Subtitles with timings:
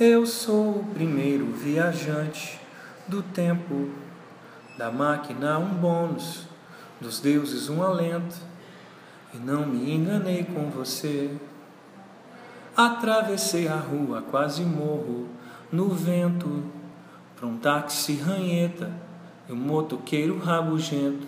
[0.00, 2.58] Eu sou o primeiro viajante
[3.06, 3.90] do tempo,
[4.78, 6.46] da máquina um bônus,
[6.98, 8.34] dos deuses um alento,
[9.34, 11.36] e não me enganei com você.
[12.74, 15.28] Atravessei a rua, quase morro
[15.70, 16.64] no vento,
[17.36, 18.90] pra um táxi ranheta
[19.50, 21.26] e um motoqueiro rabugento,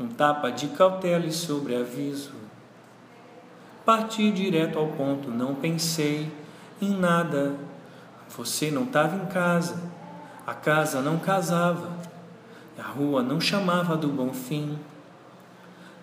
[0.00, 2.32] um tapa de cautela e sobreaviso.
[3.86, 6.28] Parti direto ao ponto, não pensei
[6.80, 7.70] em nada
[8.36, 9.76] você não estava em casa,
[10.46, 11.90] a casa não casava,
[12.78, 14.78] a rua não chamava do bom fim.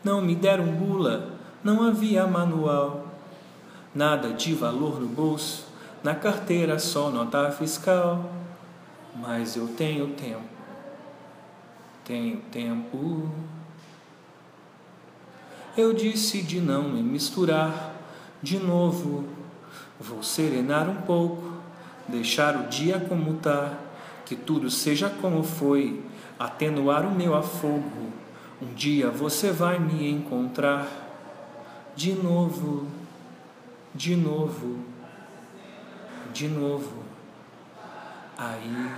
[0.03, 1.33] Não me deram bula,
[1.63, 3.07] não havia manual,
[3.93, 5.65] nada de valor no bolso,
[6.03, 8.31] na carteira só nota fiscal.
[9.15, 10.47] Mas eu tenho tempo,
[12.05, 13.29] tenho tempo.
[15.75, 17.93] Eu disse de não me misturar
[18.41, 19.25] de novo,
[19.99, 21.58] vou serenar um pouco
[22.09, 23.73] deixar o dia como tá,
[24.25, 26.03] que tudo seja como foi,
[26.37, 28.11] atenuar o meu afogo.
[28.61, 30.87] Um dia você vai me encontrar
[31.95, 32.87] de novo,
[33.95, 34.79] de novo,
[36.33, 37.03] de novo.
[38.37, 38.89] Aí